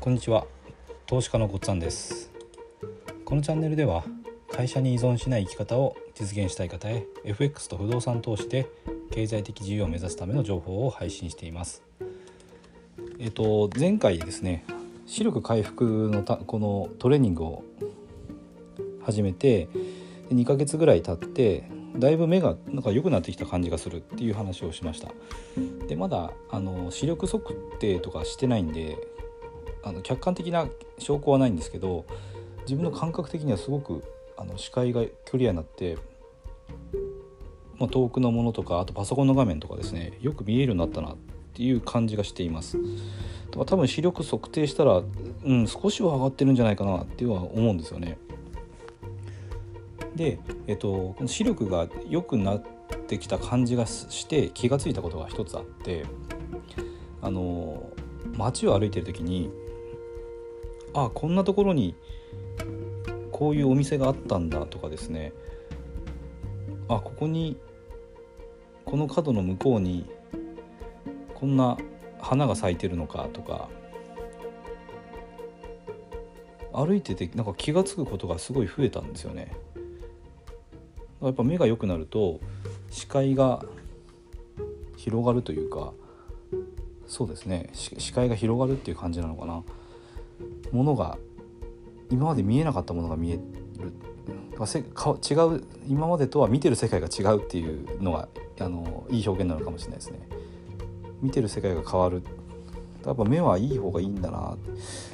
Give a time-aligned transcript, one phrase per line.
[0.00, 0.46] こんにちは。
[1.06, 2.30] 投資家のごっつぁんです。
[3.24, 4.04] このチャンネルでは
[4.48, 8.68] 会社に依存しない生き方を実現したい方へ FX と不動産投資で
[9.10, 11.82] 経済的自由を目指すための情報を配信しています。
[13.18, 14.64] えっと前回ですね
[15.04, 17.64] 視力回復のたこのトレーニングを
[19.02, 19.68] 始めて
[20.30, 25.10] 2ヶ月ぐらい経ってだいぶ目がなんか良くなってきた感じがするっていう話をしました。
[25.88, 28.96] でまだあの視力測定とかしてないんで
[29.82, 30.66] あの客観的な
[30.98, 32.04] 証拠はないんですけど
[32.62, 34.02] 自分の感覚的にはすごく
[34.36, 35.96] あの視界がクリアになって、
[37.78, 41.16] まあ、遠くのものとかあとパソコンの画面とかですねよく見えるようになったなっ
[41.54, 42.78] ていう感じがしています。
[43.50, 45.02] 多分視力測定したら、
[45.44, 48.18] うん、少しは上がってるんじゃないかなっていうのは思うんですよね。
[50.14, 52.62] で、えっと、この視力が良くなっ
[53.06, 56.04] てきた感じがして気が付いたことが一つあって
[57.22, 57.90] あの
[58.36, 59.50] 街を歩いてる時に
[60.94, 61.94] あこんなところに
[63.32, 65.32] こういうお店があったんだとかですね。
[66.88, 67.58] あここに
[68.84, 70.08] この角の向こうに
[71.34, 71.76] こんな
[72.18, 73.68] 花が咲いてるのかとか。
[76.72, 79.52] 歩いててなんか気が付くことがすごい増えたんですよね。
[81.20, 82.38] やっぱ目が良くなると
[82.90, 83.64] 視界が
[84.96, 85.92] 広がるというか
[87.08, 87.70] そうですね。
[87.72, 89.64] 視界が広がるっていう感じなのかな。
[90.72, 91.18] ものが
[92.10, 93.92] 今まで見えなかったものが見える。
[94.66, 100.28] せか違う今までとは見てる世界が違うっていうのがあのいい表現なのかもしれないですね。
[101.22, 102.22] 見てる世界が変わる。
[103.06, 104.56] やっぱ目はいい方がいいんだな。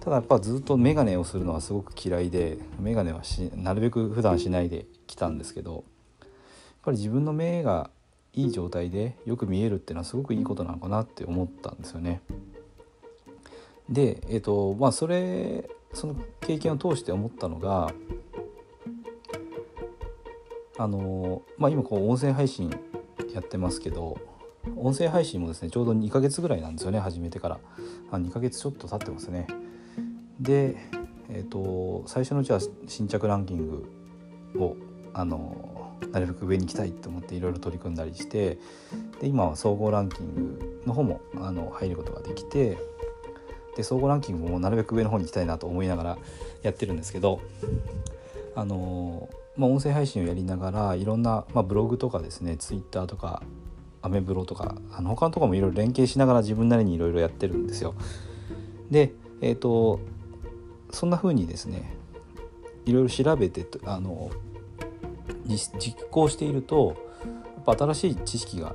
[0.00, 5.84] ただやっぱずっと眼鏡をするのはすごく嫌いで眼鏡はしなるべく普段しないで来たんですけど
[6.20, 6.28] やっ
[6.82, 7.90] ぱり自分の目が
[8.34, 12.22] いい状態でよく見えるっていうのはすごくいいことなのかなって思ったんですよね。
[13.88, 17.92] で、えーとまあ、それその経験を通して思ったのが
[20.76, 22.70] あの、まあ、今こう音声配信
[23.34, 24.18] やってますけど
[24.76, 27.58] 音声配信もですねちょうど2ヶ月ぐらいなんですよね始めてから。
[28.10, 29.46] あ2ヶ月ちょっと経ってますね。
[30.40, 30.76] で
[31.30, 33.86] えーと、最初のうちは新着ランキング
[34.58, 34.76] を
[35.12, 38.58] あのなるべく上に行きたいと思っていろいろ取り組んだりして
[39.20, 42.78] で今は総合ランキングの方もあの入ることができて
[43.78, 46.18] で総合ランキングもなるべく上の方に行きたいなと思いながら
[46.62, 47.40] やってるんですけど
[48.56, 53.44] あの、まあ、音声配信をやりながらいろんな、まあ、ブログとかですねツイッターとか
[54.02, 57.94] アメブロとかあの他のとこもいろいろ連携しながら自分なりにいろいろやってるんですよ。
[58.90, 60.00] でえっ、と
[60.90, 61.94] そんな風にですね
[62.84, 64.30] いろいろ調べてあの
[65.46, 66.96] 実行していると
[67.66, 68.74] やっぱ新しい知識が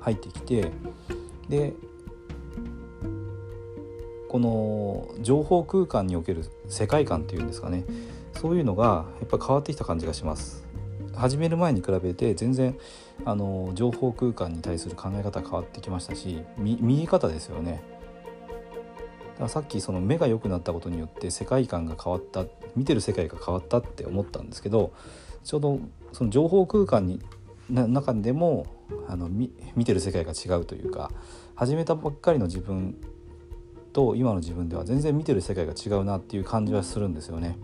[0.00, 0.72] 入ってきて
[1.48, 1.74] で
[4.30, 7.84] この情報空間における世界観っていうんですかね
[8.40, 10.64] そういうのがやっぱ変わってきた感じがします。
[11.16, 12.78] 始める前に比べて全然
[13.24, 17.82] あの情報空間に対する考え方変わってきましたし見え方ですよね
[19.40, 22.44] からさっきその目が良くなったことによって世界観が変わった
[22.76, 24.92] 見てる世界が変わったって思ったんですけど
[25.42, 25.80] ちょうど
[26.12, 27.20] その情報空間に
[27.68, 28.66] 中でも
[29.08, 29.50] あの見
[29.84, 31.10] てる世界が違うというか
[31.54, 32.96] 始めたばっかりの自分
[33.92, 37.58] と今の自分では全然見てる世界が違うなっていう感じはするんですよね。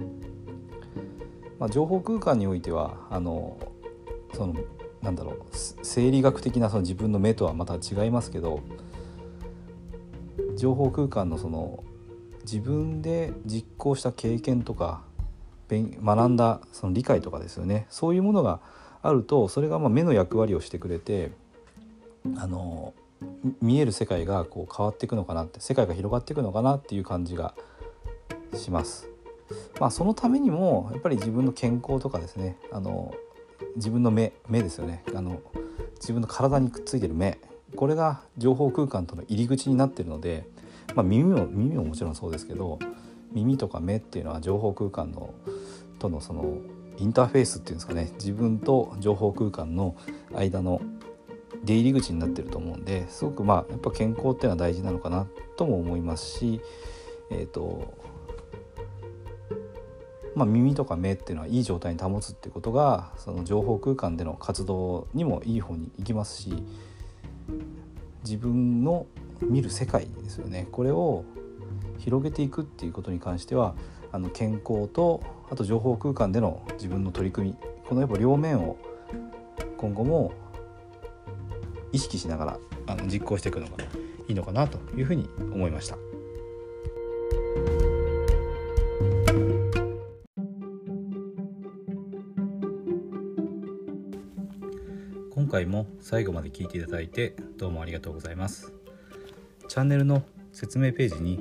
[1.59, 3.57] まあ、情報空間においてはあの
[4.35, 4.55] その
[5.03, 8.61] なんだろう生理学的なその自分の目とはまた違いますけど
[10.57, 11.85] 情報空間のその
[12.43, 15.03] 自分で実行した経験とか
[15.69, 18.61] 学んだその理解とかですよねそういうものが
[19.03, 21.33] あるとそれがま目の役割をしてくれて
[22.37, 22.95] あの
[23.61, 27.55] 見える世界がこう変わっていくのかなって世界が広がっていくのかなっていう感じが
[28.55, 29.09] します。
[29.81, 33.15] まあ、そのためにもやっぱり自分の健康とかですねあの
[33.77, 35.05] 自分の目目ですよね。
[35.15, 35.41] あの
[35.97, 37.39] 自分の体にくっついてる目。
[37.75, 40.47] これが情報空間との入り口になってるので、
[40.95, 42.79] まあ、耳も耳ももちろんそうですけど
[43.33, 45.35] 耳とか目っていうのは情報空間の
[45.99, 46.59] とのその
[46.99, 48.11] インターフェースっていうんですかね。
[48.15, 49.95] 自分と情報空間の
[50.35, 50.81] 間の
[51.67, 55.27] 出入り口になってると思うんですごくまあやっぱ健康っていうのは大事なのかな
[55.57, 56.61] とも思いますし
[57.31, 58.07] えっ、ー、と
[60.37, 66.63] まあ、耳とか目っていうのはいい状態に保つっていうことがその情報空間での活動にもいい方に行きますし
[68.23, 69.07] 自分の
[69.41, 70.69] 見る世界ですよね。
[70.73, 71.25] これを
[71.99, 73.75] 広げていくっていうことに関しては
[74.13, 77.57] あの健康とあと情報空間での自分の取り組み
[77.89, 78.77] このやっぱ両面を
[79.79, 80.33] 今後も
[81.97, 82.59] 意識しながら
[82.89, 83.83] あの実行していくのが
[84.29, 85.97] いいのかなというふうに思いました。
[95.31, 98.75] 今回も最後まで聞いていただいてどうもありがとうございます。
[99.67, 100.23] チャンネルの
[100.53, 101.41] 説明ページに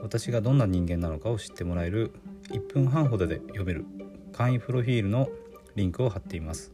[0.00, 2.10] 私がどんな人間なのかを知ってもらえる
[2.50, 3.84] 1分半ほどで読める
[4.32, 5.28] 簡易プロフィールの
[5.74, 6.73] リンクを貼っています。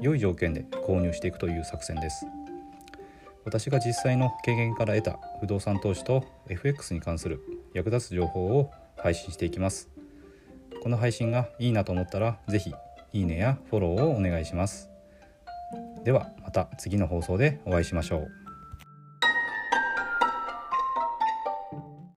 [0.00, 2.26] 良い条件で購入していくという作戦です。
[3.44, 7.40] 私が実際の経験から得た不動産投資と FX に関する
[7.74, 9.88] 役立つ情報を配信していきます。
[10.82, 12.74] この配信がいいなと思ったら是非
[13.12, 14.90] いいねやフォローをお願いします。
[16.04, 18.45] ではまた次の放送でお会いしましょう。